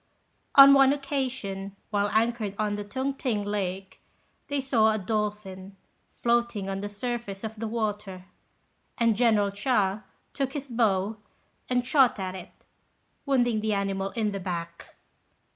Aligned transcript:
On 0.55 0.73
one 0.73 0.93
occasion, 0.93 1.75
while 1.91 2.09
anchored 2.11 2.55
on 2.57 2.73
the 2.75 2.83
Tung 2.83 3.13
t'ing 3.13 3.43
lake, 3.45 4.01
they 4.47 4.59
saw 4.59 4.89
a 4.91 4.97
dolphin 4.97 5.77
floating 6.23 6.67
on 6.67 6.81
the 6.81 6.89
surface 6.89 7.43
of 7.43 7.57
the 7.59 7.67
water; 7.67 8.25
and 8.97 9.15
General 9.15 9.51
Chia 9.51 10.03
took 10.33 10.53
his 10.53 10.67
bow 10.67 11.17
and 11.69 11.85
shot 11.85 12.17
at 12.17 12.33
it, 12.33 12.65
wounding 13.27 13.59
the 13.61 13.73
creature 13.73 14.11
in 14.15 14.31
the 14.31 14.39
back. 14.39 14.95